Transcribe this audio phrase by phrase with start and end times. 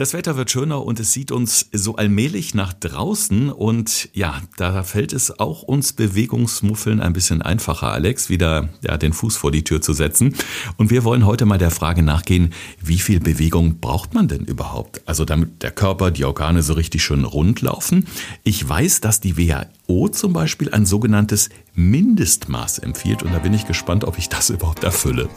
[0.00, 4.82] Das Wetter wird schöner und es sieht uns so allmählich nach draußen und ja, da
[4.82, 9.62] fällt es auch uns Bewegungsmuffeln ein bisschen einfacher, Alex, wieder ja, den Fuß vor die
[9.62, 10.34] Tür zu setzen.
[10.78, 15.02] Und wir wollen heute mal der Frage nachgehen, wie viel Bewegung braucht man denn überhaupt?
[15.04, 18.06] Also damit der Körper, die Organe so richtig schön rund laufen.
[18.42, 23.66] Ich weiß, dass die WHO zum Beispiel ein sogenanntes Mindestmaß empfiehlt und da bin ich
[23.66, 25.28] gespannt, ob ich das überhaupt erfülle.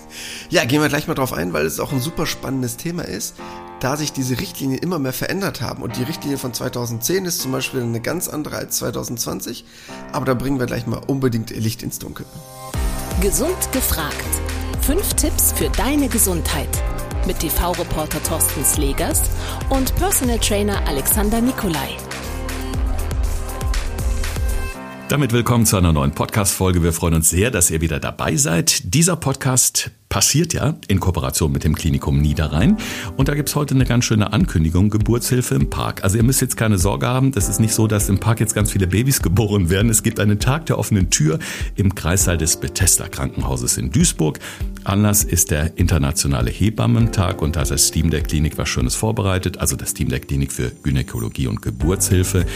[0.50, 3.36] Ja, gehen wir gleich mal drauf ein, weil es auch ein super spannendes Thema ist
[3.84, 7.52] da sich diese Richtlinien immer mehr verändert haben und die Richtlinie von 2010 ist zum
[7.52, 9.66] Beispiel eine ganz andere als 2020,
[10.14, 12.26] aber da bringen wir gleich mal unbedingt Licht ins Dunkel.
[13.20, 14.16] Gesund gefragt.
[14.82, 16.70] Fünf Tipps für deine Gesundheit
[17.28, 19.22] mit TV-Reporter Thorsten Slegers
[19.70, 21.98] und Personal Trainer Alexander Nikolai.
[25.14, 26.82] Damit willkommen zu einer neuen Podcast-Folge.
[26.82, 28.96] Wir freuen uns sehr, dass ihr wieder dabei seid.
[28.96, 32.78] Dieser Podcast passiert ja in Kooperation mit dem Klinikum Niederrhein.
[33.16, 36.04] Und da gibt's heute eine ganz schöne Ankündigung, Geburtshilfe im Park.
[36.04, 38.56] Also ihr müsst jetzt keine Sorge haben, das ist nicht so, dass im Park jetzt
[38.56, 39.92] ganz viele Babys geboren werden.
[39.92, 41.38] Es gibt einen Tag der offenen Tür
[41.76, 44.40] im Kreissaal des Bethesda Krankenhauses in Duisburg.
[44.84, 49.60] Anlass ist der internationale Hebammentag und da hat das Team der Klinik was Schönes vorbereitet,
[49.60, 52.48] also das Team der Klinik für Gynäkologie und Geburtshilfe.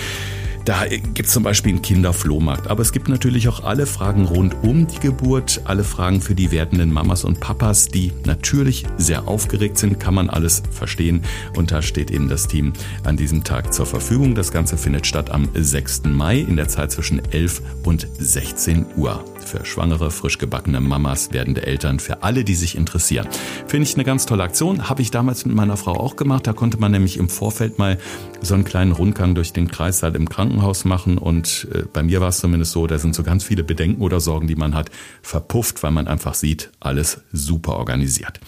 [0.68, 2.68] Da gibt es zum Beispiel einen Kinderflohmarkt.
[2.68, 6.52] Aber es gibt natürlich auch alle Fragen rund um die Geburt, alle Fragen für die
[6.52, 11.22] werdenden Mamas und Papas, die natürlich sehr aufgeregt sind, kann man alles verstehen.
[11.56, 12.74] Und da steht eben das Team
[13.06, 14.36] an diesem Tag zur Verfügung.
[14.36, 16.04] Das Ganze findet statt am 6.
[16.08, 21.66] Mai in der Zeit zwischen 11 und 16 Uhr für schwangere, frisch gebackene Mamas, werdende
[21.66, 23.28] Eltern, für alle, die sich interessieren.
[23.66, 24.90] Finde ich eine ganz tolle Aktion.
[24.90, 26.46] Habe ich damals mit meiner Frau auch gemacht.
[26.46, 27.98] Da konnte man nämlich im Vorfeld mal
[28.42, 31.18] so einen kleinen Rundgang durch den Kreissaal im Krankenhaus machen.
[31.18, 34.20] Und äh, bei mir war es zumindest so, da sind so ganz viele Bedenken oder
[34.20, 38.40] Sorgen, die man hat, verpufft, weil man einfach sieht, alles super organisiert.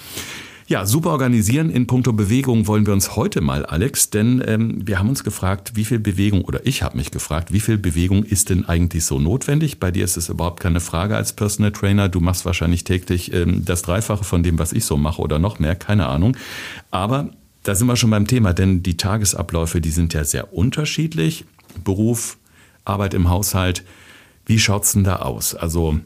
[0.70, 5.00] Ja, super organisieren in puncto Bewegung wollen wir uns heute mal, Alex, denn ähm, wir
[5.00, 8.52] haben uns gefragt, wie viel Bewegung, oder ich habe mich gefragt, wie viel Bewegung ist
[8.52, 9.80] denn eigentlich so notwendig?
[9.80, 12.08] Bei dir ist es überhaupt keine Frage als Personal Trainer.
[12.08, 15.58] Du machst wahrscheinlich täglich ähm, das Dreifache von dem, was ich so mache oder noch
[15.58, 16.38] mehr, keine Ahnung.
[16.92, 17.32] Aber
[17.64, 21.46] da sind wir schon beim Thema, denn die Tagesabläufe, die sind ja sehr unterschiedlich.
[21.84, 22.38] Beruf,
[22.86, 23.84] Arbeit im Haushalt.
[24.46, 25.56] Wie schaut's denn da aus?
[25.56, 26.00] Also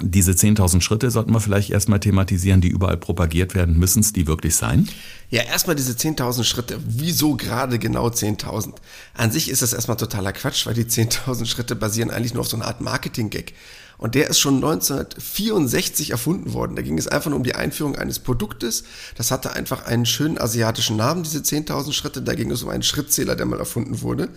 [0.00, 3.78] diese 10.000 Schritte sollten wir vielleicht erstmal thematisieren, die überall propagiert werden.
[3.78, 4.88] Müssen es die wirklich sein?
[5.30, 6.78] Ja, erstmal diese 10.000 Schritte.
[6.86, 8.74] Wieso gerade genau 10.000?
[9.14, 12.48] An sich ist das erstmal totaler Quatsch, weil die 10.000 Schritte basieren eigentlich nur auf
[12.48, 13.54] so einer Art Marketing-Gag.
[13.98, 16.76] Und der ist schon 1964 erfunden worden.
[16.76, 18.84] Da ging es einfach nur um die Einführung eines Produktes.
[19.16, 22.22] Das hatte einfach einen schönen asiatischen Namen, diese 10.000 Schritte.
[22.22, 24.28] Da ging es um einen Schrittzähler, der mal erfunden wurde.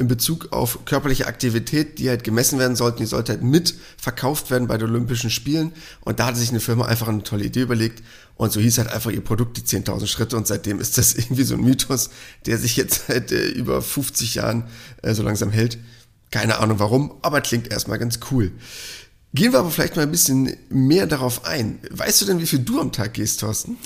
[0.00, 3.00] In Bezug auf körperliche Aktivität, die halt gemessen werden sollten.
[3.00, 5.72] Die sollte halt mit verkauft werden bei den Olympischen Spielen.
[6.00, 8.02] Und da hatte sich eine Firma einfach eine tolle Idee überlegt.
[8.36, 10.38] Und so hieß halt einfach ihr Produkt die 10.000 Schritte.
[10.38, 12.08] Und seitdem ist das irgendwie so ein Mythos,
[12.46, 14.64] der sich jetzt seit äh, über 50 Jahren
[15.02, 15.76] äh, so langsam hält.
[16.30, 18.52] Keine Ahnung warum, aber klingt erstmal ganz cool.
[19.32, 21.78] Gehen wir aber vielleicht mal ein bisschen mehr darauf ein.
[21.88, 23.76] Weißt du denn, wie viel du am Tag gehst, Thorsten?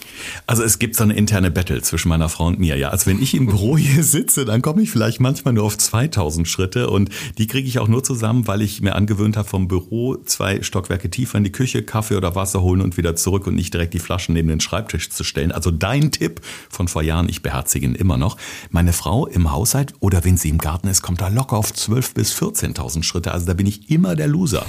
[0.46, 2.78] Also es gibt so eine interne Battle zwischen meiner Frau und mir.
[2.78, 5.76] Ja, also wenn ich im Büro hier sitze, dann komme ich vielleicht manchmal nur auf
[5.76, 9.68] 2000 Schritte und die kriege ich auch nur zusammen, weil ich mir angewöhnt habe, vom
[9.68, 13.54] Büro zwei Stockwerke tiefer in die Küche Kaffee oder Wasser holen und wieder zurück und
[13.54, 15.52] nicht direkt die Flaschen neben den Schreibtisch zu stellen.
[15.52, 16.40] Also dein Tipp
[16.70, 18.38] von vor Jahren, ich beherzige ihn immer noch.
[18.70, 22.14] Meine Frau im Haushalt oder wenn sie im Garten ist, kommt da locker auf 12
[22.14, 23.32] bis 14.000 Schritte.
[23.32, 24.64] Also da bin ich immer der Loser.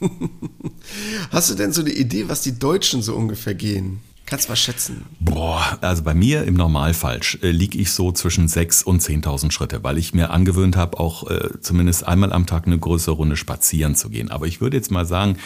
[1.30, 4.00] Hast du denn so eine Idee, was die Deutschen so ungefähr gehen?
[4.26, 5.04] Kannst du mal schätzen?
[5.20, 9.84] Boah, also bei mir im Normalfall äh, liege ich so zwischen 6.000 und 10.000 Schritte,
[9.84, 13.94] weil ich mir angewöhnt habe, auch äh, zumindest einmal am Tag eine größere Runde spazieren
[13.94, 14.28] zu gehen.
[14.30, 15.36] Aber ich würde jetzt mal sagen,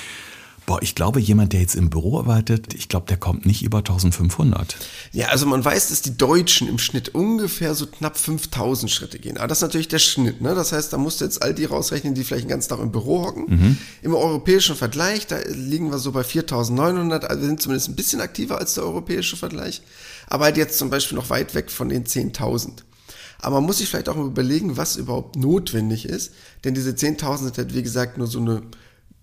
[0.71, 3.79] Boah, ich glaube, jemand, der jetzt im Büro arbeitet, ich glaube, der kommt nicht über
[3.79, 4.77] 1500.
[5.11, 9.37] Ja, also man weiß, dass die Deutschen im Schnitt ungefähr so knapp 5000 Schritte gehen.
[9.37, 10.41] Aber das ist natürlich der Schnitt.
[10.41, 10.55] Ne?
[10.55, 12.93] Das heißt, da musst du jetzt all die rausrechnen, die vielleicht den ganzen Tag im
[12.93, 13.47] Büro hocken.
[13.49, 13.79] Mhm.
[14.03, 17.25] Im europäischen Vergleich, da liegen wir so bei 4900.
[17.25, 19.83] Also wir sind zumindest ein bisschen aktiver als der europäische Vergleich.
[20.29, 22.85] Aber halt jetzt zum Beispiel noch weit weg von den 10.000.
[23.41, 26.33] Aber man muss sich vielleicht auch mal überlegen, was überhaupt notwendig ist.
[26.63, 28.63] Denn diese 10.000 sind halt, wie gesagt, nur so eine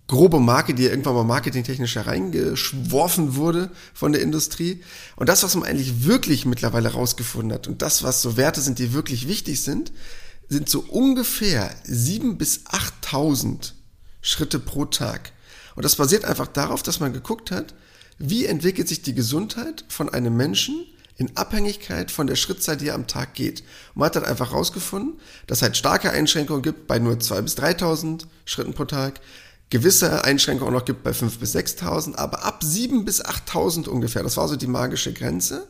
[0.07, 4.81] grobe Marke, die ja irgendwann mal marketingtechnisch hereingeschworfen wurde von der Industrie.
[5.15, 8.80] Und das, was man eigentlich wirklich mittlerweile rausgefunden hat und das, was so Werte sind,
[8.80, 9.92] die wirklich wichtig sind,
[10.50, 13.75] sind so ungefähr sieben bis achttausend
[14.21, 15.33] Schritte pro Tag.
[15.75, 17.75] Und das basiert einfach darauf, dass man geguckt hat,
[18.18, 20.86] wie entwickelt sich die Gesundheit von einem Menschen
[21.18, 23.62] in Abhängigkeit von der Schrittzahl, die er am Tag geht.
[23.94, 27.42] Und man hat dann einfach rausgefunden, dass es halt starke Einschränkungen gibt bei nur zwei
[27.42, 29.19] bis dreitausend Schritten pro Tag,
[29.69, 34.38] gewisse Einschränkungen noch gibt bei 5.000 bis 6.000, aber ab 7.000 bis 8.000 ungefähr, das
[34.38, 35.68] war so die magische Grenze,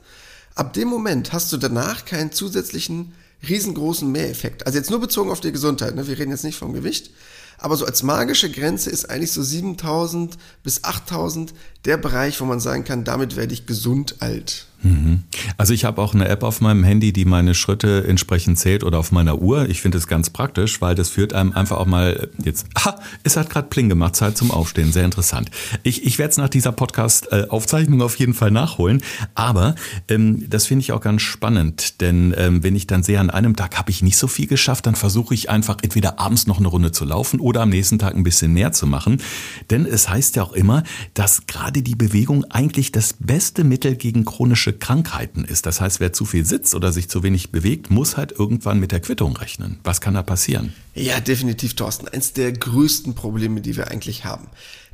[0.55, 3.13] ab dem Moment hast du danach keinen zusätzlichen
[3.47, 4.65] riesengroßen Mehreffekt.
[4.65, 6.07] Also jetzt nur bezogen auf die Gesundheit, ne?
[6.07, 7.11] wir reden jetzt nicht vom Gewicht,
[7.57, 11.53] aber so als magische Grenze ist eigentlich so 7000 bis 8000
[11.85, 14.66] der Bereich, wo man sagen kann, damit werde ich gesund alt.
[14.83, 15.23] Mhm.
[15.57, 18.99] Also ich habe auch eine App auf meinem Handy, die meine Schritte entsprechend zählt oder
[18.99, 19.67] auf meiner Uhr.
[19.69, 23.37] Ich finde es ganz praktisch, weil das führt einem einfach auch mal jetzt, ha, es
[23.37, 25.49] hat gerade Pling gemacht, Zeit zum Aufstehen, sehr interessant.
[25.83, 29.01] Ich, ich werde es nach dieser Podcast-Aufzeichnung auf jeden Fall nachholen,
[29.35, 29.75] aber
[30.09, 33.55] ähm, das finde ich auch ganz spannend, denn ähm, wenn ich dann sehe, an einem
[33.55, 36.67] Tag habe ich nicht so viel geschafft, dann versuche ich einfach entweder abends noch eine
[36.67, 39.21] Runde zu laufen oder am nächsten Tag ein bisschen mehr zu machen.
[39.69, 40.83] Denn es heißt ja auch immer,
[41.13, 45.65] dass gerade die Bewegung eigentlich das beste Mittel gegen chronische Krankheiten ist.
[45.65, 48.91] Das heißt, wer zu viel sitzt oder sich zu wenig bewegt, muss halt irgendwann mit
[48.91, 49.79] der Quittung rechnen.
[49.83, 50.73] Was kann da passieren?
[50.93, 52.07] Ja, definitiv, Thorsten.
[52.07, 54.47] Eins der größten Probleme, die wir eigentlich haben.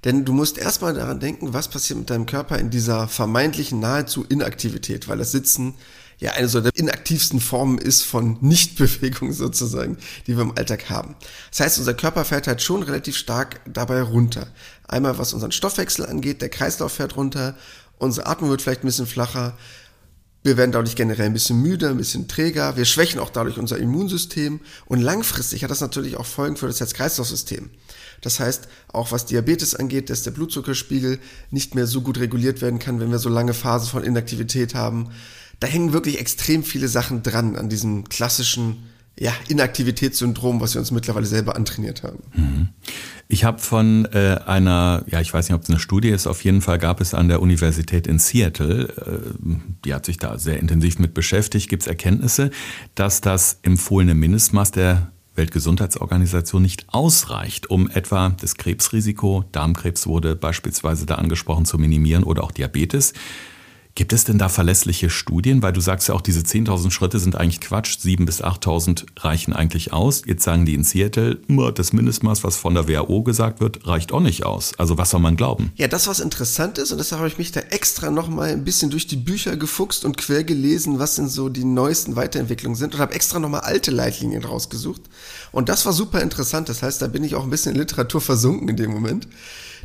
[0.03, 4.25] Denn du musst erstmal daran denken, was passiert mit deinem Körper in dieser vermeintlichen nahezu
[4.27, 5.75] Inaktivität, weil das Sitzen
[6.19, 9.97] ja eine so der inaktivsten Formen ist von Nichtbewegung sozusagen,
[10.27, 11.15] die wir im Alltag haben.
[11.51, 14.47] Das heißt, unser Körper fährt halt schon relativ stark dabei runter.
[14.87, 17.55] Einmal was unseren Stoffwechsel angeht, der Kreislauf fährt runter,
[18.03, 19.57] unsere Atmung wird vielleicht ein bisschen flacher,
[20.43, 22.75] wir werden dadurch generell ein bisschen müde, ein bisschen träger.
[22.75, 24.59] Wir schwächen auch dadurch unser Immunsystem.
[24.85, 27.69] Und langfristig hat das natürlich auch Folgen für das Herz-Kreislauf-System.
[28.19, 31.19] Das heißt, auch was Diabetes angeht, dass der Blutzuckerspiegel
[31.49, 35.11] nicht mehr so gut reguliert werden kann, wenn wir so lange Phasen von Inaktivität haben
[35.63, 38.83] da hängen wirklich extrem viele Sachen dran an diesem klassischen
[39.17, 42.19] ja, Inaktivitätssyndrom, was wir uns mittlerweile selber antrainiert haben.
[42.33, 42.69] Mhm.
[43.43, 46.45] Ich habe von äh, einer, ja, ich weiß nicht, ob es eine Studie ist, auf
[46.45, 50.59] jeden Fall gab es an der Universität in Seattle, äh, die hat sich da sehr
[50.59, 52.51] intensiv mit beschäftigt, gibt es Erkenntnisse,
[52.95, 61.05] dass das empfohlene Mindestmaß der Weltgesundheitsorganisation nicht ausreicht, um etwa das Krebsrisiko, Darmkrebs wurde beispielsweise
[61.05, 63.11] da angesprochen, zu minimieren oder auch Diabetes.
[63.95, 65.61] Gibt es denn da verlässliche Studien?
[65.61, 67.99] Weil du sagst ja auch, diese 10.000 Schritte sind eigentlich Quatsch.
[67.99, 70.23] 7.000 bis 8.000 reichen eigentlich aus.
[70.25, 71.39] Jetzt sagen die in Seattle,
[71.75, 74.73] das Mindestmaß, was von der WHO gesagt wird, reicht auch nicht aus.
[74.79, 75.71] Also was soll man glauben?
[75.75, 78.89] Ja, das, was interessant ist, und deshalb habe ich mich da extra nochmal ein bisschen
[78.89, 82.99] durch die Bücher gefuchst und quer gelesen, was denn so die neuesten Weiterentwicklungen sind und
[82.99, 85.03] habe extra nochmal alte Leitlinien rausgesucht.
[85.51, 86.67] Und das war super interessant.
[86.67, 89.27] Das heißt, da bin ich auch ein bisschen in Literatur versunken in dem Moment.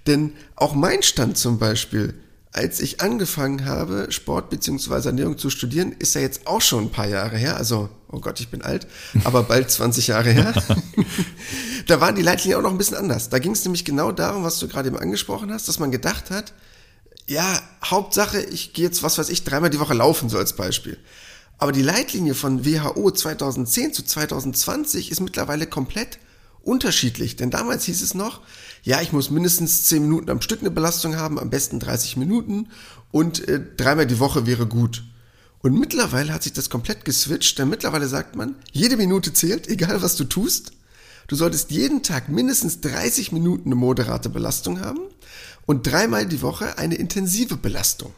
[0.07, 2.15] Denn auch mein Stand zum Beispiel
[2.59, 5.07] als ich angefangen habe, Sport bzw.
[5.07, 7.57] Ernährung zu studieren, ist ja jetzt auch schon ein paar Jahre her.
[7.57, 8.89] Also, oh Gott, ich bin alt,
[9.23, 10.53] aber bald 20 Jahre her.
[11.87, 13.29] da waren die Leitlinien auch noch ein bisschen anders.
[13.29, 16.31] Da ging es nämlich genau darum, was du gerade eben angesprochen hast, dass man gedacht
[16.31, 16.53] hat,
[17.29, 20.99] ja, Hauptsache, ich gehe jetzt, was weiß ich, dreimal die Woche laufen, so als Beispiel.
[21.59, 26.19] Aber die Leitlinie von WHO 2010 zu 2020 ist mittlerweile komplett
[26.63, 27.37] unterschiedlich.
[27.37, 28.41] Denn damals hieß es noch,
[28.83, 32.69] ja, ich muss mindestens 10 Minuten am Stück eine Belastung haben, am besten 30 Minuten
[33.11, 35.05] und äh, dreimal die Woche wäre gut.
[35.61, 40.03] Und mittlerweile hat sich das komplett geswitcht, denn mittlerweile sagt man, jede Minute zählt, egal
[40.03, 40.73] was du tust.
[41.27, 45.01] Du solltest jeden Tag mindestens 30 Minuten eine moderate Belastung haben
[45.67, 48.15] und dreimal die Woche eine intensive Belastung.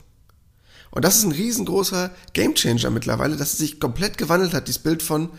[0.93, 5.03] Und das ist ein riesengroßer Gamechanger mittlerweile, dass es sich komplett gewandelt hat, dieses Bild
[5.03, 5.31] von,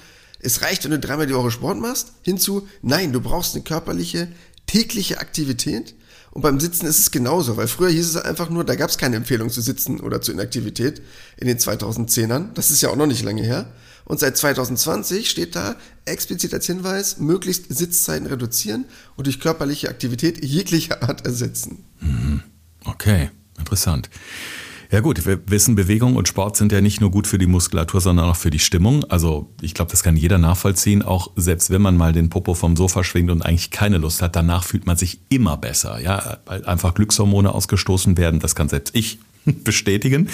[0.41, 4.27] es reicht, wenn du dreimal die Woche Sport machst, hinzu, nein, du brauchst eine körperliche,
[4.65, 5.95] tägliche Aktivität.
[6.31, 8.97] Und beim Sitzen ist es genauso, weil früher hieß es einfach nur, da gab es
[8.97, 11.01] keine Empfehlung zu sitzen oder zu Inaktivität
[11.37, 12.53] in den 2010ern.
[12.53, 13.71] Das ist ja auch noch nicht lange her.
[14.05, 20.43] Und seit 2020 steht da explizit als Hinweis, möglichst Sitzzeiten reduzieren und durch körperliche Aktivität
[20.43, 21.85] jeglicher Art ersetzen.
[21.99, 22.43] Mhm.
[22.85, 23.29] Okay,
[23.59, 24.09] interessant.
[24.91, 28.01] Ja gut, wir wissen, Bewegung und Sport sind ja nicht nur gut für die Muskulatur,
[28.01, 29.05] sondern auch für die Stimmung.
[29.05, 31.01] Also ich glaube, das kann jeder nachvollziehen.
[31.01, 34.35] Auch selbst wenn man mal den Popo vom Sofa schwingt und eigentlich keine Lust hat,
[34.35, 36.01] danach fühlt man sich immer besser.
[36.01, 38.41] Ja, weil einfach Glückshormone ausgestoßen werden.
[38.41, 40.27] Das kann selbst ich bestätigen.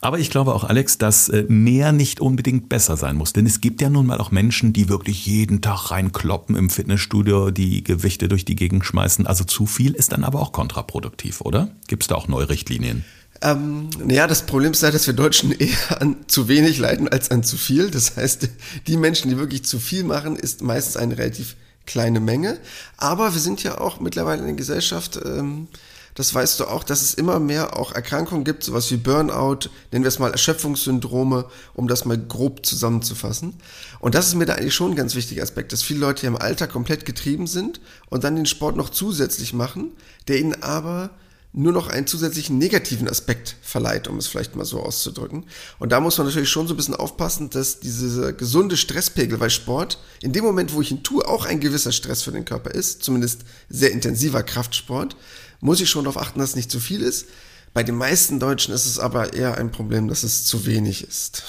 [0.00, 3.32] Aber ich glaube auch, Alex, dass äh, mehr nicht unbedingt besser sein muss.
[3.32, 7.50] Denn es gibt ja nun mal auch Menschen, die wirklich jeden Tag reinkloppen im Fitnessstudio,
[7.50, 9.26] die Gewichte durch die Gegend schmeißen.
[9.26, 11.70] Also zu viel ist dann aber auch kontraproduktiv, oder?
[11.88, 13.04] Gibt es da auch neue Richtlinien?
[13.42, 17.30] Ähm, naja, das Problem ist ja, dass wir Deutschen eher an zu wenig leiden als
[17.30, 17.90] an zu viel.
[17.90, 18.48] Das heißt,
[18.86, 22.58] die Menschen, die wirklich zu viel machen, ist meistens eine relativ kleine Menge.
[22.96, 25.68] Aber wir sind ja auch mittlerweile in der Gesellschaft, ähm,
[26.16, 30.02] das weißt du auch, dass es immer mehr auch Erkrankungen gibt, sowas wie Burnout, nennen
[30.02, 33.52] wir es mal Erschöpfungssyndrome, um das mal grob zusammenzufassen.
[34.00, 36.36] Und das ist mir da eigentlich schon ein ganz wichtiger Aspekt, dass viele Leute im
[36.36, 39.90] Alter komplett getrieben sind und dann den Sport noch zusätzlich machen,
[40.26, 41.10] der ihnen aber
[41.56, 45.46] nur noch einen zusätzlichen negativen Aspekt verleiht, um es vielleicht mal so auszudrücken.
[45.78, 49.48] Und da muss man natürlich schon so ein bisschen aufpassen, dass diese gesunde Stresspegel, weil
[49.48, 52.72] Sport in dem Moment, wo ich ihn tue, auch ein gewisser Stress für den Körper
[52.72, 55.16] ist, zumindest sehr intensiver Kraftsport,
[55.60, 57.26] muss ich schon darauf achten, dass es nicht zu viel ist.
[57.72, 61.44] Bei den meisten Deutschen ist es aber eher ein Problem, dass es zu wenig ist.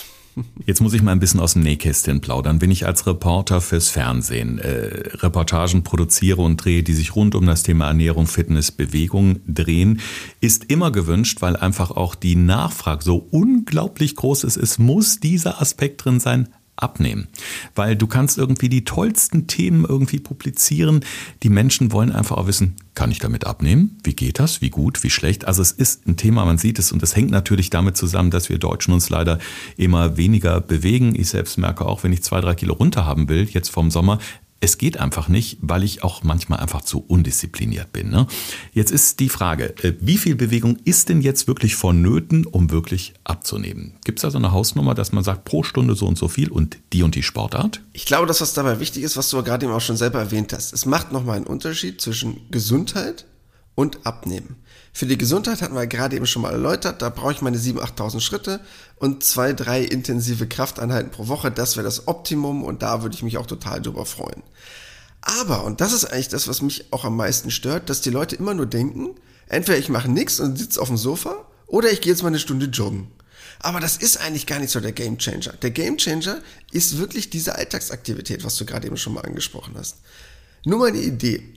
[0.65, 2.61] Jetzt muss ich mal ein bisschen aus dem Nähkästchen plaudern.
[2.61, 7.45] Wenn ich als Reporter fürs Fernsehen äh, Reportagen produziere und drehe, die sich rund um
[7.45, 9.99] das Thema Ernährung, Fitness, Bewegung drehen,
[10.41, 14.57] ist immer gewünscht, weil einfach auch die Nachfrage so unglaublich groß ist.
[14.57, 17.27] Es muss dieser Aspekt drin sein, abnehmen.
[17.75, 21.03] Weil du kannst irgendwie die tollsten Themen irgendwie publizieren.
[21.43, 23.97] Die Menschen wollen einfach auch wissen, kann ich damit abnehmen?
[24.03, 24.61] Wie geht das?
[24.61, 25.03] Wie gut?
[25.03, 25.45] Wie schlecht?
[25.45, 28.49] Also es ist ein Thema, man sieht es und es hängt natürlich damit zusammen, dass
[28.49, 29.39] wir Deutschen uns leider
[29.75, 31.13] immer weniger bewegen.
[31.13, 34.19] Ich selbst merke auch, wenn ich zwei, drei Kilo runter haben will, jetzt vom Sommer,
[34.59, 38.09] es geht einfach nicht, weil ich auch manchmal einfach zu undiszipliniert bin.
[38.09, 38.27] Ne?
[38.73, 43.13] Jetzt ist die Frage, äh, wie viel Bewegung ist denn jetzt wirklich vonnöten, um wirklich
[43.23, 43.93] abzunehmen?
[44.03, 46.49] Gibt es da so eine Hausnummer, dass man sagt, pro Stunde so und so viel
[46.49, 47.81] und die und die Sportart?
[47.93, 50.53] Ich glaube, dass was dabei wichtig ist, was du gerade eben auch schon selber erwähnt
[50.53, 50.73] hast.
[50.73, 53.25] Es macht nochmal einen Unterschied zwischen Gesundheit
[53.77, 54.55] und Abnehmen.
[54.91, 57.95] Für die Gesundheit hatten wir gerade eben schon mal erläutert, da brauche ich meine 7.000,
[57.95, 58.59] 8.000 Schritte
[58.95, 61.51] und zwei, drei intensive Krafteinheiten pro Woche.
[61.51, 64.41] Das wäre das Optimum und da würde ich mich auch total drüber freuen.
[65.21, 68.35] Aber, und das ist eigentlich das, was mich auch am meisten stört, dass die Leute
[68.35, 69.11] immer nur denken,
[69.47, 72.39] entweder ich mache nichts und sitze auf dem Sofa oder ich gehe jetzt mal eine
[72.39, 73.11] Stunde joggen.
[73.59, 75.53] Aber das ist eigentlich gar nicht so der Gamechanger.
[75.61, 76.39] Der Gamechanger
[76.71, 79.97] ist wirklich diese Alltagsaktivität, was du gerade eben schon mal angesprochen hast.
[80.65, 81.56] Nur mal eine Idee.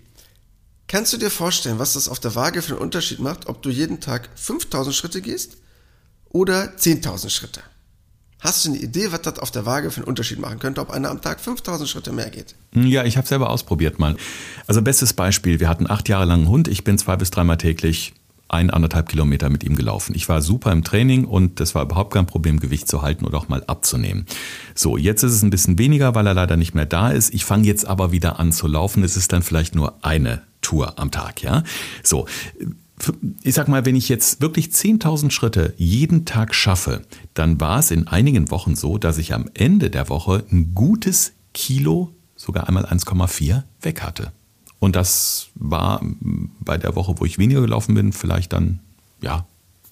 [0.90, 3.70] Kannst du dir vorstellen, was das auf der Waage für einen Unterschied macht, ob du
[3.70, 5.58] jeden Tag 5000 Schritte gehst
[6.30, 7.60] oder 10.000 Schritte?
[8.40, 10.90] Hast du eine Idee, was das auf der Waage für einen Unterschied machen könnte, ob
[10.90, 12.56] einer am Tag 5000 Schritte mehr geht?
[12.74, 14.16] Ja, ich habe selber ausprobiert mal.
[14.66, 17.58] Also bestes Beispiel, wir hatten acht Jahre lang einen Hund, ich bin zwei bis dreimal
[17.58, 18.12] täglich
[18.48, 20.16] ein, anderthalb Kilometer mit ihm gelaufen.
[20.16, 23.38] Ich war super im Training und das war überhaupt kein Problem, Gewicht zu halten oder
[23.38, 24.26] auch mal abzunehmen.
[24.74, 27.32] So, jetzt ist es ein bisschen weniger, weil er leider nicht mehr da ist.
[27.32, 29.04] Ich fange jetzt aber wieder an zu laufen.
[29.04, 31.64] Es ist dann vielleicht nur eine Tour am Tag, ja.
[32.02, 32.26] So.
[33.42, 37.00] Ich sag mal, wenn ich jetzt wirklich 10.000 Schritte jeden Tag schaffe,
[37.32, 41.32] dann war es in einigen Wochen so, dass ich am Ende der Woche ein gutes
[41.54, 44.32] Kilo, sogar einmal 1,4 weg hatte.
[44.80, 46.02] Und das war
[46.60, 48.80] bei der Woche, wo ich weniger gelaufen bin, vielleicht dann,
[49.22, 49.46] ja,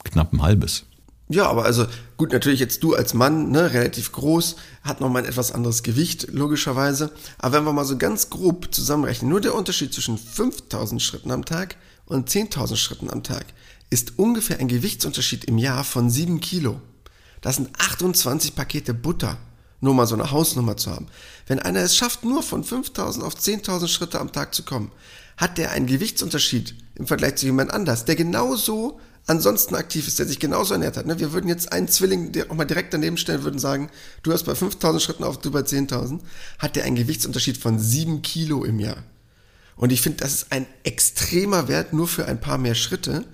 [0.05, 0.85] knapp ein halbes.
[1.31, 5.29] Ja, aber also gut, natürlich jetzt du als Mann, ne, relativ groß, hat nochmal ein
[5.29, 7.13] etwas anderes Gewicht, logischerweise.
[7.39, 11.45] Aber wenn wir mal so ganz grob zusammenrechnen, nur der Unterschied zwischen 5000 Schritten am
[11.45, 13.45] Tag und 10.000 Schritten am Tag
[13.91, 16.81] ist ungefähr ein Gewichtsunterschied im Jahr von 7 Kilo.
[17.43, 19.37] Das sind 28 Pakete Butter,
[19.81, 21.09] nur mal so eine Hausnummer zu haben.
[21.47, 24.91] Wenn einer es schafft, nur von 5000 auf 10.000 Schritte am Tag zu kommen,
[25.37, 30.27] hat der einen Gewichtsunterschied im Vergleich zu jemand anders, der genauso ansonsten aktiv ist, der
[30.27, 31.07] sich genauso ernährt hat.
[31.07, 31.21] Ne?
[31.21, 33.91] Wir würden jetzt einen Zwilling auch mal direkt daneben stellen, würden sagen,
[34.23, 36.21] du hast bei 5000 Schritten auf, du bei 10.000,
[36.59, 39.05] hat der einen Gewichtsunterschied von 7 Kilo im Jahr.
[39.77, 43.25] Und ich finde, das ist ein extremer Wert nur für ein paar mehr Schritte,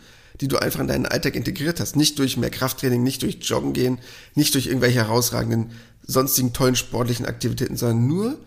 [0.40, 1.96] die du einfach in deinen Alltag integriert hast.
[1.96, 3.98] Nicht durch mehr Krafttraining, nicht durch Joggen gehen,
[4.34, 5.70] nicht durch irgendwelche herausragenden
[6.06, 8.38] sonstigen tollen sportlichen Aktivitäten, sondern nur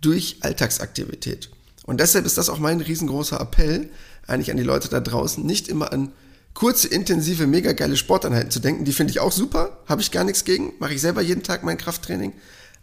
[0.00, 1.50] durch Alltagsaktivität.
[1.84, 3.90] Und deshalb ist das auch mein riesengroßer Appell
[4.26, 6.12] eigentlich an die Leute da draußen, nicht immer an
[6.54, 8.84] kurze, intensive, mega geile Sporteinheiten zu denken.
[8.84, 11.62] Die finde ich auch super, habe ich gar nichts gegen, mache ich selber jeden Tag
[11.62, 12.32] mein Krafttraining.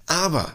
[0.05, 0.53] Aber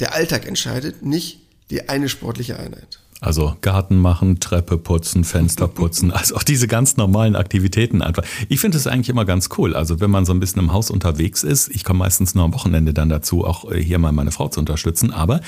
[0.00, 3.00] der Alltag entscheidet, nicht die eine sportliche Einheit.
[3.22, 8.22] Also Garten machen, Treppe putzen, Fenster putzen, also auch diese ganz normalen Aktivitäten einfach.
[8.50, 9.74] Ich finde es eigentlich immer ganz cool.
[9.74, 12.52] Also wenn man so ein bisschen im Haus unterwegs ist, ich komme meistens nur am
[12.52, 15.40] Wochenende dann dazu, auch äh, hier mal meine Frau zu unterstützen, aber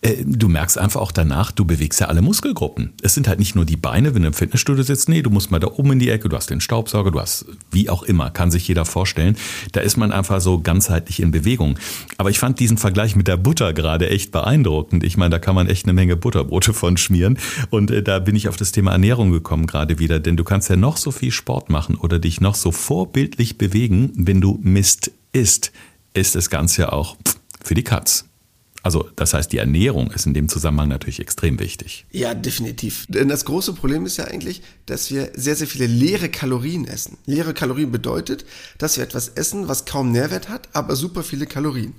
[0.00, 2.92] äh, du merkst einfach auch danach, du bewegst ja alle Muskelgruppen.
[3.02, 5.52] Es sind halt nicht nur die Beine, wenn du im Fitnessstudio sitzt, nee, du musst
[5.52, 8.30] mal da oben in die Ecke, du hast den Staubsauger, du hast wie auch immer,
[8.30, 9.36] kann sich jeder vorstellen.
[9.70, 11.78] Da ist man einfach so ganzheitlich in Bewegung.
[12.18, 15.04] Aber ich fand diesen Vergleich mit der Butter gerade echt beeindruckend.
[15.04, 17.38] Ich meine, da kann man echt eine Menge Butterbrote von schmieren trainieren.
[17.70, 20.70] Und äh, da bin ich auf das Thema Ernährung gekommen gerade wieder, denn du kannst
[20.70, 25.12] ja noch so viel Sport machen oder dich noch so vorbildlich bewegen, wenn du Mist
[25.32, 25.72] isst,
[26.14, 27.16] ist das Ganze ja auch
[27.62, 28.24] für die Katz.
[28.84, 32.04] Also das heißt, die Ernährung ist in dem Zusammenhang natürlich extrem wichtig.
[32.10, 33.06] Ja, definitiv.
[33.08, 37.16] Denn das große Problem ist ja eigentlich, dass wir sehr, sehr viele leere Kalorien essen.
[37.24, 38.44] Leere Kalorien bedeutet,
[38.78, 41.94] dass wir etwas essen, was kaum Nährwert hat, aber super viele Kalorien.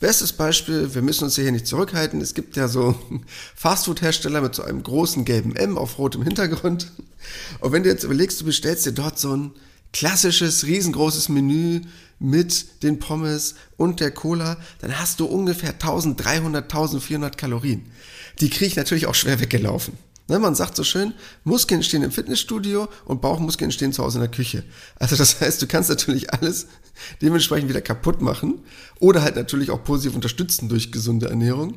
[0.00, 2.20] Bestes Beispiel, wir müssen uns hier nicht zurückhalten.
[2.20, 2.94] Es gibt ja so
[3.56, 6.92] Fastfood-Hersteller mit so einem großen gelben M auf rotem Hintergrund.
[7.58, 9.50] Und wenn du jetzt überlegst, du bestellst dir dort so ein
[9.92, 11.80] klassisches, riesengroßes Menü
[12.20, 17.90] mit den Pommes und der Cola, dann hast du ungefähr 1300, 1400 Kalorien.
[18.40, 19.94] Die kriege ich natürlich auch schwer weggelaufen.
[20.28, 21.14] Ne, man sagt so schön,
[21.44, 24.62] Muskeln stehen im Fitnessstudio und Bauchmuskeln stehen zu Hause in der Küche.
[24.96, 26.66] Also das heißt, du kannst natürlich alles
[27.22, 28.60] dementsprechend wieder kaputt machen
[29.00, 31.74] oder halt natürlich auch positiv unterstützen durch gesunde Ernährung.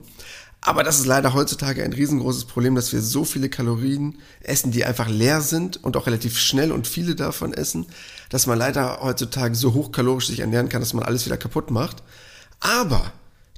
[0.64, 4.86] Aber das ist leider heutzutage ein riesengroßes Problem, dass wir so viele Kalorien essen, die
[4.86, 7.88] einfach leer sind und auch relativ schnell und viele davon essen,
[8.30, 12.04] dass man leider heutzutage so hochkalorisch sich ernähren kann, dass man alles wieder kaputt macht.
[12.60, 13.12] Aber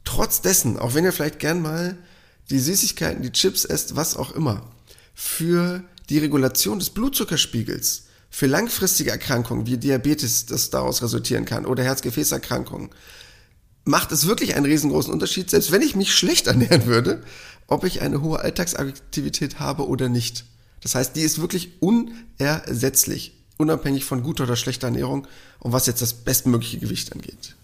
[0.05, 1.97] trotz dessen, auch wenn ihr vielleicht gern mal
[2.49, 4.63] die Süßigkeiten, die Chips esst, was auch immer,
[5.13, 11.83] für die Regulation des Blutzuckerspiegels, für langfristige Erkrankungen wie Diabetes, das daraus resultieren kann, oder
[11.83, 12.89] Herzgefäßerkrankungen,
[13.85, 17.21] macht es wirklich einen riesengroßen Unterschied, selbst wenn ich mich schlecht ernähren würde,
[17.67, 20.45] ob ich eine hohe Alltagsaktivität habe oder nicht.
[20.81, 25.27] Das heißt, die ist wirklich unersetzlich, unabhängig von guter oder schlechter Ernährung
[25.59, 27.55] und was jetzt das bestmögliche Gewicht angeht.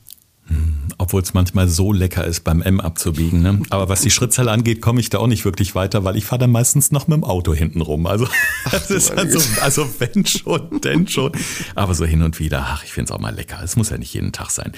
[0.98, 3.42] Obwohl es manchmal so lecker ist, beim M abzubiegen.
[3.42, 3.62] Ne?
[3.70, 6.40] Aber was die Schrittzahl angeht, komme ich da auch nicht wirklich weiter, weil ich fahre
[6.40, 8.06] dann meistens noch mit dem Auto hinten rum.
[8.06, 8.28] Also,
[8.66, 11.32] Ach, also, also, wenn schon, denn schon.
[11.76, 13.60] Aber so hin und wieder, ach, ich finde es auch mal lecker.
[13.64, 14.74] Es muss ja nicht jeden Tag sein.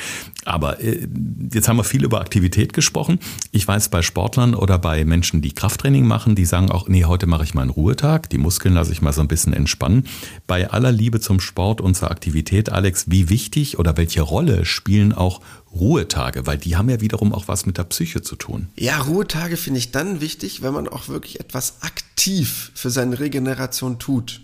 [0.46, 1.08] Aber äh,
[1.52, 3.20] jetzt haben wir viel über Aktivität gesprochen.
[3.52, 7.26] Ich weiß, bei Sportlern oder bei Menschen, die Krafttraining machen, die sagen auch, nee, heute
[7.26, 8.30] mache ich mal einen Ruhetag.
[8.30, 10.06] Die Muskeln lasse ich mal so ein bisschen entspannen.
[10.46, 15.14] Bei aller Liebe zum Sport und zur Aktivität, Alex, wie wichtig oder welche Rolle spielen
[15.14, 15.42] auch
[15.74, 18.70] Ruhetage, weil die haben ja wiederum auch was mit der Psyche zu tun.
[18.76, 23.98] Ja, Ruhetage finde ich dann wichtig, wenn man auch wirklich etwas aktiv für seine Regeneration
[23.98, 24.42] tut.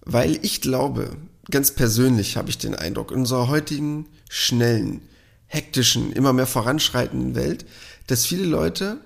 [0.00, 1.16] Weil ich glaube,
[1.50, 5.02] ganz persönlich habe ich den Eindruck, in unserer heutigen schnellen,
[5.46, 7.66] hektischen, immer mehr voranschreitenden Welt,
[8.06, 8.98] dass viele Leute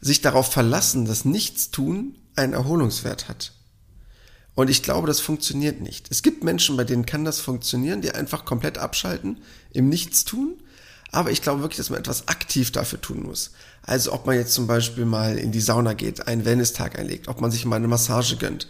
[0.00, 3.52] sich darauf verlassen, dass Nichtstun einen Erholungswert hat.
[4.54, 6.06] Und ich glaube, das funktioniert nicht.
[6.10, 9.38] Es gibt Menschen, bei denen kann das funktionieren, die einfach komplett abschalten,
[9.72, 10.54] im Nichts tun.
[11.10, 13.52] Aber ich glaube wirklich, dass man etwas aktiv dafür tun muss.
[13.82, 17.40] Also ob man jetzt zum Beispiel mal in die Sauna geht, einen Wellness-Tag einlegt, ob
[17.40, 18.68] man sich mal eine Massage gönnt,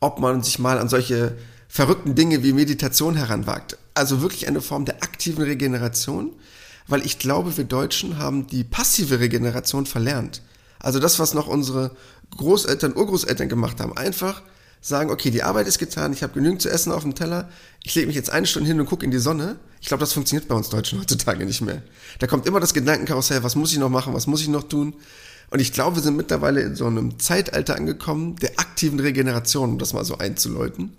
[0.00, 1.36] ob man sich mal an solche
[1.68, 3.78] verrückten Dinge wie Meditation heranwagt.
[3.94, 6.32] Also wirklich eine Form der aktiven Regeneration,
[6.86, 10.42] weil ich glaube, wir Deutschen haben die passive Regeneration verlernt.
[10.78, 11.94] Also das, was noch unsere
[12.36, 14.42] Großeltern, Urgroßeltern gemacht haben, einfach
[14.82, 17.48] sagen, okay, die Arbeit ist getan, ich habe genügend zu essen auf dem Teller,
[17.84, 19.56] ich lege mich jetzt eine Stunde hin und gucke in die Sonne.
[19.80, 21.82] Ich glaube, das funktioniert bei uns Deutschen heutzutage nicht mehr.
[22.18, 24.94] Da kommt immer das Gedankenkarussell, was muss ich noch machen, was muss ich noch tun?
[25.50, 29.78] Und ich glaube, wir sind mittlerweile in so einem Zeitalter angekommen, der aktiven Regeneration, um
[29.78, 30.92] das mal so einzuläuten.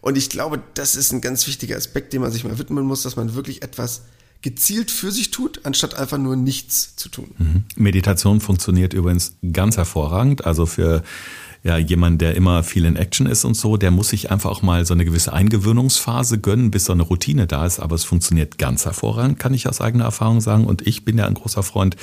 [0.00, 3.02] Und ich glaube, das ist ein ganz wichtiger Aspekt, dem man sich mal widmen muss,
[3.02, 4.02] dass man wirklich etwas
[4.42, 7.30] gezielt für sich tut, anstatt einfach nur nichts zu tun.
[7.38, 7.64] Mhm.
[7.76, 10.44] Meditation funktioniert übrigens ganz hervorragend.
[10.44, 11.02] Also für
[11.64, 14.60] ja, jemand, der immer viel in Action ist und so, der muss sich einfach auch
[14.60, 17.80] mal so eine gewisse Eingewöhnungsphase gönnen, bis so eine Routine da ist.
[17.80, 20.66] Aber es funktioniert ganz hervorragend, kann ich aus eigener Erfahrung sagen.
[20.66, 21.96] Und ich bin ja ein großer Freund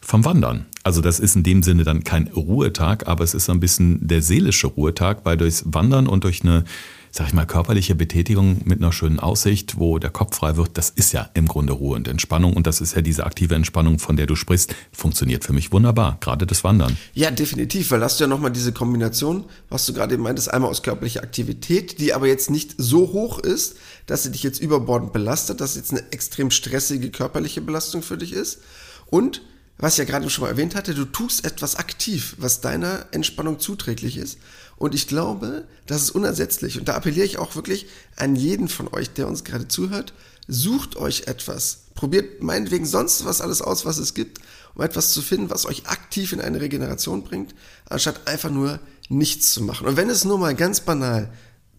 [0.00, 0.66] vom Wandern.
[0.84, 4.06] Also das ist in dem Sinne dann kein Ruhetag, aber es ist so ein bisschen
[4.06, 6.64] der seelische Ruhetag, weil durchs Wandern und durch eine
[7.12, 10.90] sag ich mal, körperliche Betätigung mit einer schönen Aussicht, wo der Kopf frei wird, das
[10.90, 12.54] ist ja im Grunde Ruhe und Entspannung.
[12.54, 16.18] Und das ist ja diese aktive Entspannung, von der du sprichst, funktioniert für mich wunderbar,
[16.20, 16.96] gerade das Wandern.
[17.14, 20.70] Ja, definitiv, weil hast du ja nochmal diese Kombination, was du gerade eben meintest, einmal
[20.70, 25.12] aus körperlicher Aktivität, die aber jetzt nicht so hoch ist, dass sie dich jetzt überbordend
[25.12, 28.60] belastet, dass jetzt eine extrem stressige körperliche Belastung für dich ist.
[29.06, 29.42] Und
[29.78, 33.58] was ich ja gerade schon mal erwähnt hatte, du tust etwas aktiv, was deiner Entspannung
[33.58, 34.38] zuträglich ist.
[34.80, 36.78] Und ich glaube, das ist unersetzlich.
[36.78, 40.14] Und da appelliere ich auch wirklich an jeden von euch, der uns gerade zuhört.
[40.48, 41.82] Sucht euch etwas.
[41.94, 44.40] Probiert meinetwegen sonst was alles aus, was es gibt,
[44.74, 47.54] um etwas zu finden, was euch aktiv in eine Regeneration bringt,
[47.90, 49.86] anstatt einfach nur nichts zu machen.
[49.86, 51.30] Und wenn es nur mal ganz banal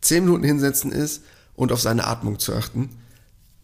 [0.02, 1.24] zehn Minuten hinsetzen ist
[1.56, 2.90] und auf seine Atmung zu achten,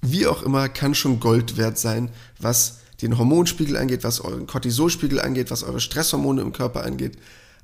[0.01, 5.21] wie auch immer, kann schon Gold wert sein, was den Hormonspiegel angeht, was euren Cortisolspiegel
[5.21, 7.19] angeht, was eure Stresshormone im Körper angeht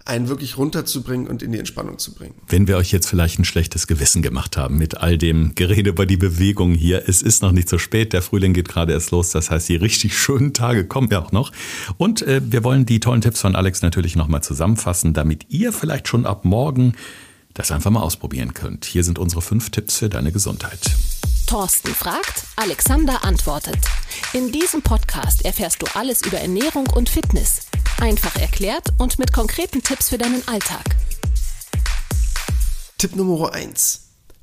[0.05, 2.35] einen wirklich runterzubringen und in die Entspannung zu bringen.
[2.47, 6.05] Wenn wir euch jetzt vielleicht ein schlechtes Gewissen gemacht haben mit all dem Gerede über
[6.05, 9.31] die Bewegung hier, es ist noch nicht so spät, der Frühling geht gerade erst los,
[9.31, 11.51] das heißt, die richtig schönen Tage kommen ja auch noch.
[11.97, 16.07] Und äh, wir wollen die tollen Tipps von Alex natürlich nochmal zusammenfassen, damit ihr vielleicht
[16.07, 16.93] schon ab morgen
[17.53, 18.85] das einfach mal ausprobieren könnt.
[18.85, 20.79] Hier sind unsere fünf Tipps für deine Gesundheit.
[21.47, 23.77] Thorsten fragt, Alexander antwortet.
[24.33, 27.67] In diesem Podcast erfährst du alles über Ernährung und Fitness.
[28.01, 30.84] Einfach erklärt und mit konkreten Tipps für deinen Alltag.
[32.97, 34.01] Tipp Nummer eins: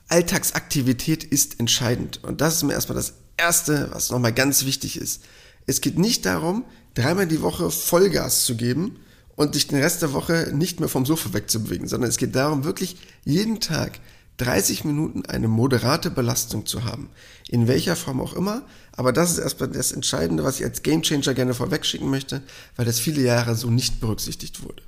[0.08, 2.22] Alltagsaktivität ist entscheidend.
[2.24, 5.22] Und das ist mir erstmal das Erste, was nochmal ganz wichtig ist.
[5.66, 8.96] Es geht nicht darum, dreimal die Woche Vollgas zu geben
[9.36, 12.64] und dich den Rest der Woche nicht mehr vom Sofa wegzubewegen, sondern es geht darum,
[12.64, 14.00] wirklich jeden Tag
[14.38, 17.10] 30 Minuten eine moderate Belastung zu haben.
[17.48, 18.62] In welcher Form auch immer.
[18.92, 22.42] Aber das ist erstmal das Entscheidende, was ich als Gamechanger gerne vorwegschicken möchte,
[22.76, 24.82] weil das viele Jahre so nicht berücksichtigt wurde.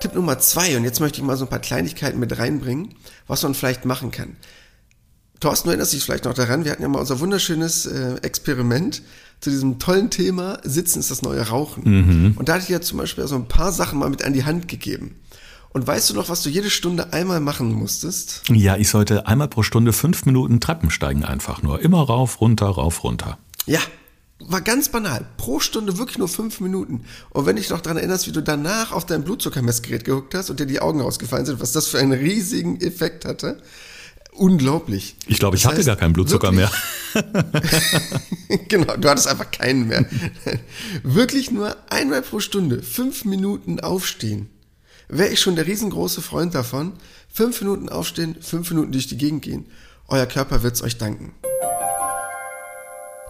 [0.00, 2.94] Tipp Nummer zwei, und jetzt möchte ich mal so ein paar Kleinigkeiten mit reinbringen,
[3.26, 4.36] was man vielleicht machen kann.
[5.40, 9.02] Thorsten, du erinnerst dich vielleicht noch daran, wir hatten ja mal unser wunderschönes äh, Experiment,
[9.40, 11.82] zu diesem tollen Thema Sitzen ist das neue Rauchen.
[12.36, 14.44] Und da hatte ich ja zum Beispiel so ein paar Sachen mal mit an die
[14.44, 15.16] Hand gegeben.
[15.72, 18.42] Und weißt du noch, was du jede Stunde einmal machen musstest?
[18.50, 21.80] Ja, ich sollte einmal pro Stunde fünf Minuten Treppen steigen, einfach nur.
[21.80, 23.38] Immer rauf, runter, rauf, runter.
[23.66, 23.78] Ja,
[24.40, 25.26] war ganz banal.
[25.36, 27.04] Pro Stunde wirklich nur fünf Minuten.
[27.30, 30.58] Und wenn dich noch daran erinnerst, wie du danach auf dein Blutzuckermessgerät gehuckt hast und
[30.58, 33.62] dir die Augen rausgefallen sind, was das für einen riesigen Effekt hatte.
[34.32, 35.16] Unglaublich.
[35.26, 36.70] Ich glaube, ich das hatte gar keinen Blutzucker mehr.
[38.68, 40.04] genau, du hattest einfach keinen mehr.
[41.04, 44.48] wirklich nur einmal pro Stunde fünf Minuten aufstehen.
[45.12, 46.92] Wäre ich schon der riesengroße Freund davon.
[47.28, 49.66] Fünf Minuten aufstehen, fünf Minuten durch die Gegend gehen.
[50.06, 51.32] Euer Körper wird's euch danken.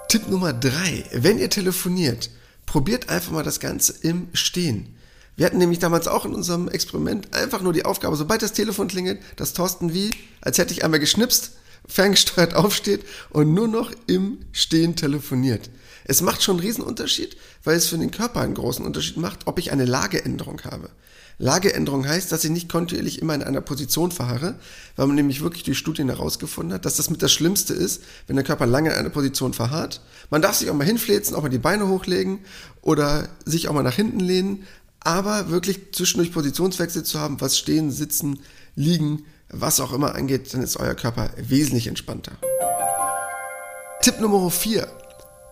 [0.09, 1.07] Tipp Nummer drei.
[1.13, 2.29] Wenn ihr telefoniert,
[2.67, 4.95] probiert einfach mal das Ganze im Stehen.
[5.37, 8.89] Wir hatten nämlich damals auch in unserem Experiment einfach nur die Aufgabe, sobald das Telefon
[8.89, 10.11] klingelt, dass Thorsten wie,
[10.43, 11.53] als hätte ich einmal geschnipst,
[11.89, 15.71] ferngesteuert aufsteht und nur noch im Stehen telefoniert.
[16.05, 19.59] Es macht schon einen Riesenunterschied, weil es für den Körper einen großen Unterschied macht, ob
[19.59, 20.91] ich eine Lageänderung habe.
[21.41, 24.57] Lageänderung heißt, dass ich nicht kontinuierlich immer in einer Position verharre,
[24.97, 28.37] weil man nämlich wirklich durch Studien herausgefunden hat, dass das mit das Schlimmste ist, wenn
[28.37, 30.03] der Körper lange in einer Position verharrt.
[30.29, 32.41] Man darf sich auch mal hinfläzen, auch mal die Beine hochlegen
[32.83, 34.65] oder sich auch mal nach hinten lehnen,
[35.01, 38.41] aber wirklich zwischendurch Positionswechsel zu haben, was stehen, sitzen,
[38.75, 42.33] liegen, was auch immer angeht, dann ist euer Körper wesentlich entspannter.
[44.03, 44.87] Tipp Nummer 4.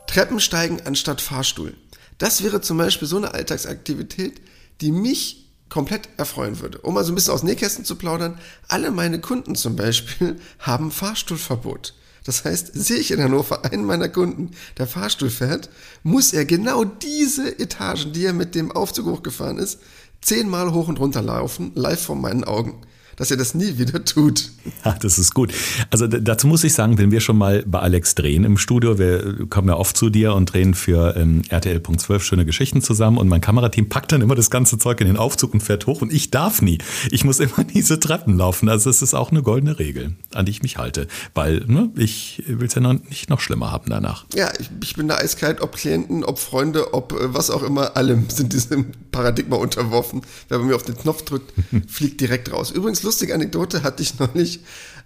[0.07, 1.73] Treppen steigen anstatt Fahrstuhl.
[2.19, 4.43] Das wäre zum Beispiel so eine Alltagsaktivität,
[4.83, 6.79] die mich komplett erfreuen würde.
[6.79, 10.91] Um mal so ein bisschen aus Nähkästen zu plaudern, alle meine Kunden zum Beispiel haben
[10.91, 11.95] Fahrstuhlverbot.
[12.25, 15.71] Das heißt, sehe ich in Hannover einen meiner Kunden, der Fahrstuhl fährt,
[16.03, 19.81] muss er genau diese Etagen, die er mit dem Aufzug hochgefahren ist,
[20.21, 22.83] zehnmal hoch und runter laufen, live vor meinen Augen
[23.19, 24.51] dass er das nie wieder tut.
[24.85, 25.53] Ja, das ist gut.
[25.91, 29.47] Also dazu muss ich sagen, wenn wir schon mal bei Alex drehen im Studio, wir
[29.49, 33.41] kommen ja oft zu dir und drehen für ähm, RTL.12 schöne Geschichten zusammen und mein
[33.41, 36.31] Kamerateam packt dann immer das ganze Zeug in den Aufzug und fährt hoch und ich
[36.31, 36.79] darf nie.
[37.11, 38.69] Ich muss immer diese Treppen laufen.
[38.69, 42.45] Also es ist auch eine goldene Regel, an die ich mich halte, weil ne, ich
[42.47, 44.27] will es ja noch nicht noch schlimmer haben danach.
[44.35, 47.97] Ja, ich, ich bin da eiskalt, ob Klienten, ob Freunde, ob äh, was auch immer,
[47.97, 50.23] allem sind diesem Paradigma unterworfen.
[50.49, 51.53] Wer bei mir auf den Knopf drückt,
[51.89, 52.71] fliegt direkt raus.
[52.71, 54.61] Übrigens lustige Anekdote hatte ich neulich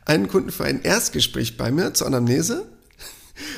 [0.05, 2.67] einen Kunden für ein Erstgespräch bei mir zur Anamnese.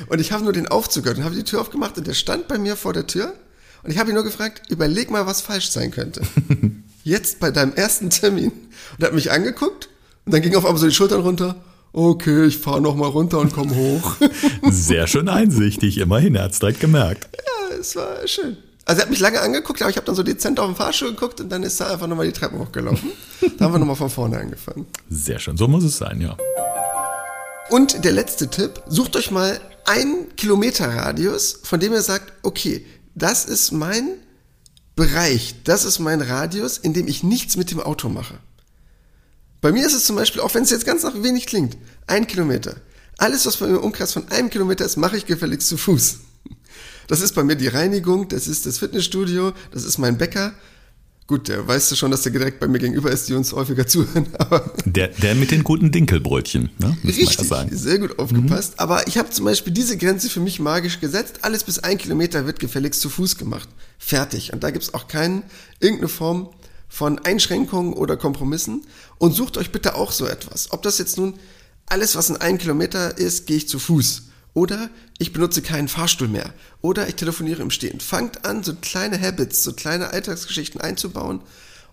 [0.07, 2.47] Und ich habe nur den Aufzug gehört und habe die Tür aufgemacht und der stand
[2.47, 3.33] bei mir vor der Tür.
[3.81, 6.21] Und ich habe ihn nur gefragt, überleg mal, was falsch sein könnte.
[7.03, 8.51] Jetzt bei deinem ersten Termin.
[8.51, 9.89] Und er hat mich angeguckt
[10.25, 11.55] und dann ging auf einmal so die Schultern runter.
[11.91, 14.15] Okay, ich fahre nochmal runter und komme hoch.
[14.69, 17.29] Sehr schön einsichtig, immerhin, er hat es direkt gemerkt.
[17.35, 18.57] Ja, es war schön.
[18.85, 21.09] Also er hat mich lange angeguckt, aber ich habe dann so dezent auf den Fahrstuhl
[21.09, 23.11] geguckt und dann ist er einfach nochmal die Treppen hochgelaufen.
[23.57, 24.85] da haben wir nochmal von vorne angefangen.
[25.09, 26.37] Sehr schön, so muss es sein, ja.
[27.71, 32.85] Und der letzte Tipp, sucht euch mal einen Kilometer Radius, von dem ihr sagt, okay,
[33.15, 34.07] das ist mein
[34.95, 38.35] Bereich, das ist mein Radius, in dem ich nichts mit dem Auto mache.
[39.61, 42.27] Bei mir ist es zum Beispiel, auch wenn es jetzt ganz nach wenig klingt, ein
[42.27, 42.75] Kilometer.
[43.17, 46.19] Alles, was bei mir im Umkreis von einem Kilometer ist, mache ich gefälligst zu Fuß.
[47.07, 50.53] Das ist bei mir die Reinigung, das ist das Fitnessstudio, das ist mein Bäcker.
[51.27, 53.87] Gut, der weißt du schon, dass der direkt bei mir gegenüber ist, die uns häufiger
[53.87, 54.27] zuhören.
[54.37, 56.95] Aber der, der mit den guten Dinkelbrötchen, ne?
[57.03, 58.73] Richtig, ja sehr gut aufgepasst.
[58.73, 58.79] Mhm.
[58.79, 61.39] Aber ich habe zum Beispiel diese Grenze für mich magisch gesetzt.
[61.41, 63.67] Alles bis ein Kilometer wird gefälligst zu Fuß gemacht.
[63.97, 64.53] Fertig.
[64.53, 65.41] Und da gibt's auch keine
[65.79, 66.49] irgendeine Form
[66.87, 68.85] von Einschränkungen oder Kompromissen.
[69.17, 70.71] Und sucht euch bitte auch so etwas.
[70.73, 71.39] Ob das jetzt nun
[71.87, 74.23] alles, was in ein Kilometer ist, gehe ich zu Fuß.
[74.55, 74.89] Oder
[75.19, 76.53] ich benutze keinen Fahrstuhl mehr.
[76.81, 77.99] Oder ich telefoniere im Stehen.
[77.99, 81.41] Fangt an, so kleine Habits, so kleine Alltagsgeschichten einzubauen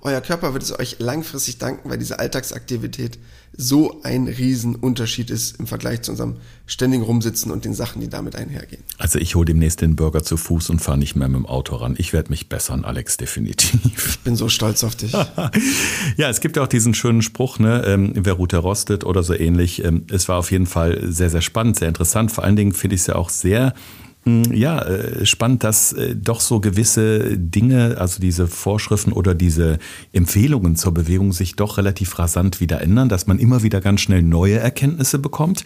[0.02, 3.18] euer Körper wird es euch langfristig danken, weil diese Alltagsaktivität
[3.56, 6.36] so ein Riesenunterschied ist im Vergleich zu unserem
[6.66, 8.82] ständigen Rumsitzen und den Sachen, die damit einhergehen.
[8.98, 11.76] Also ich hole demnächst den Burger zu Fuß und fahre nicht mehr mit dem Auto
[11.76, 11.94] ran.
[11.98, 14.08] Ich werde mich bessern, Alex, definitiv.
[14.08, 15.12] Ich bin so stolz auf dich.
[16.16, 19.34] ja, es gibt ja auch diesen schönen Spruch, ne, ähm, wer Route rostet oder so
[19.34, 19.84] ähnlich.
[19.84, 22.32] Ähm, es war auf jeden Fall sehr, sehr spannend, sehr interessant.
[22.32, 23.74] Vor allen Dingen finde ich es ja auch sehr
[24.24, 29.78] ja, äh, spannend, dass äh, doch so gewisse Dinge, also diese Vorschriften oder diese
[30.12, 34.22] Empfehlungen zur Bewegung sich doch relativ rasant wieder ändern, dass man immer wieder ganz schnell
[34.22, 35.64] neue Erkenntnisse bekommt.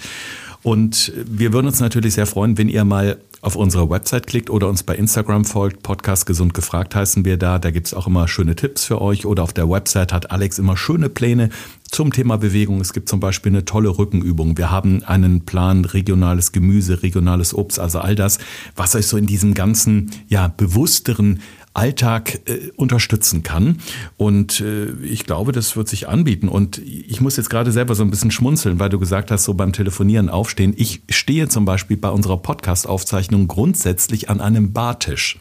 [0.62, 4.68] Und wir würden uns natürlich sehr freuen, wenn ihr mal auf unsere Website klickt oder
[4.68, 5.82] uns bei Instagram folgt.
[5.82, 7.60] Podcast Gesund gefragt heißen wir da.
[7.60, 9.26] Da gibt's auch immer schöne Tipps für euch.
[9.26, 11.50] Oder auf der Website hat Alex immer schöne Pläne
[11.90, 12.80] zum Thema Bewegung.
[12.80, 14.58] Es gibt zum Beispiel eine tolle Rückenübung.
[14.58, 18.38] Wir haben einen Plan regionales Gemüse, regionales Obst, also all das,
[18.74, 21.40] was euch so in diesem ganzen, ja, bewussteren
[21.76, 23.78] Alltag äh, unterstützen kann.
[24.16, 26.48] Und äh, ich glaube, das wird sich anbieten.
[26.48, 29.54] Und ich muss jetzt gerade selber so ein bisschen schmunzeln, weil du gesagt hast, so
[29.54, 30.72] beim Telefonieren aufstehen.
[30.76, 35.38] Ich stehe zum Beispiel bei unserer Podcast-Aufzeichnung grundsätzlich an einem Bartisch.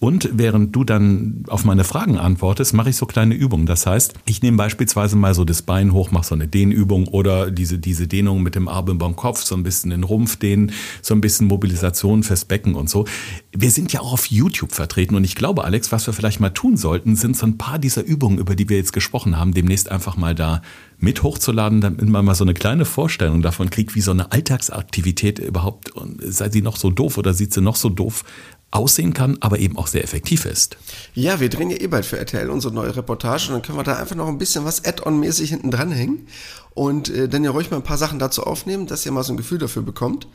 [0.00, 3.66] Und während du dann auf meine Fragen antwortest, mache ich so kleine Übungen.
[3.66, 7.50] Das heißt, ich nehme beispielsweise mal so das Bein hoch, mache so eine Dehnübung oder
[7.50, 10.70] diese, diese Dehnung mit dem Arm über den Kopf, so ein bisschen den Rumpf dehnen,
[11.02, 13.06] so ein bisschen Mobilisation fürs Becken und so.
[13.50, 16.50] Wir sind ja auch auf YouTube vertreten und ich glaube, Alex, was wir vielleicht mal
[16.50, 19.90] tun sollten, sind so ein paar dieser Übungen, über die wir jetzt gesprochen haben, demnächst
[19.90, 20.62] einfach mal da
[21.00, 25.38] mit hochzuladen, damit man mal so eine kleine Vorstellung davon kriegt, wie so eine Alltagsaktivität
[25.38, 28.24] überhaupt, sei sie noch so doof oder sieht sie noch so doof
[28.70, 30.76] aussehen kann, aber eben auch sehr effektiv ist.
[31.14, 33.84] Ja, wir drehen ja eh bald für RTL unsere neue Reportage und dann können wir
[33.84, 36.26] da einfach noch ein bisschen was Add-on-mäßig hinten dranhängen
[36.74, 39.32] und äh, dann ja ruhig mal ein paar Sachen dazu aufnehmen, dass ihr mal so
[39.32, 40.28] ein Gefühl dafür bekommt.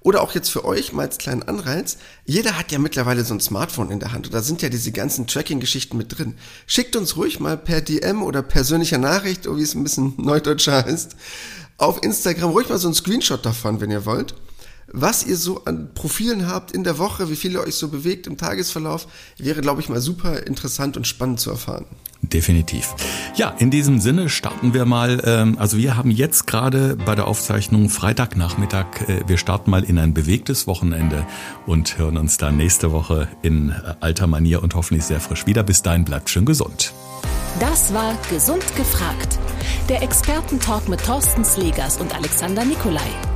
[0.00, 1.96] Oder auch jetzt für euch mal als kleinen Anreiz.
[2.26, 4.92] Jeder hat ja mittlerweile so ein Smartphone in der Hand und da sind ja diese
[4.92, 6.36] ganzen Tracking-Geschichten mit drin.
[6.66, 11.16] Schickt uns ruhig mal per DM oder persönlicher Nachricht, wie es ein bisschen neudeutscher heißt,
[11.78, 14.34] auf Instagram ruhig mal so ein Screenshot davon, wenn ihr wollt
[14.92, 18.26] was ihr so an Profilen habt in der Woche, wie viel ihr euch so bewegt
[18.26, 19.06] im Tagesverlauf,
[19.38, 21.86] wäre, glaube ich, mal super interessant und spannend zu erfahren.
[22.22, 22.94] Definitiv.
[23.36, 25.22] Ja, in diesem Sinne starten wir mal.
[25.24, 29.98] Ähm, also wir haben jetzt gerade bei der Aufzeichnung Freitagnachmittag, äh, wir starten mal in
[29.98, 31.26] ein bewegtes Wochenende
[31.66, 35.62] und hören uns dann nächste Woche in äh, alter Manier und hoffentlich sehr frisch wieder.
[35.62, 36.92] Bis dahin bleibt schön gesund.
[37.60, 39.38] Das war Gesund gefragt.
[39.88, 43.35] Der Expertentalk mit Thorsten Slegers und Alexander Nikolai.